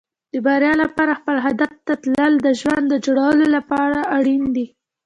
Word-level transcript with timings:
د 0.33 0.35
بریا 0.45 0.73
لپاره 0.83 1.11
خپل 1.19 1.35
هدف 1.45 1.71
ته 1.85 1.93
تلل 2.03 2.33
د 2.41 2.47
ژوند 2.59 2.85
د 2.89 2.95
جوړولو 3.05 3.45
لپاره 3.57 3.99
اړین 4.17 4.43
دي. 4.55 4.67